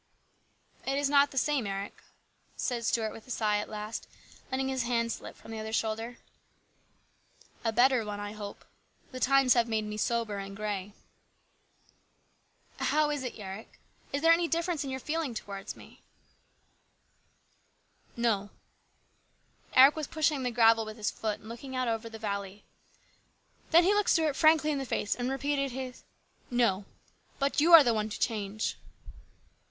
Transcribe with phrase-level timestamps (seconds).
[0.91, 2.01] "It is not the same Eric,"
[2.57, 4.07] said Stuart with a sigh at last,
[4.49, 6.17] letting his hand slip from the other's shoulder."
[7.63, 8.65] A better one, I hope.
[9.11, 10.93] The times have made me sober and grey.""
[12.91, 13.79] How is it, Eric?
[14.11, 16.01] Is there any difference in your feeling towards me?"
[18.13, 18.49] 80 HIS BROTHER'S KEEPER." No."
[19.75, 22.63] Eric was pushing the gravel with his foot and looking out over the valley.
[23.69, 26.01] Then he looked Stuart frankly in the face and repeated his"
[26.49, 26.85] No.
[27.37, 28.77] But you are the one to change."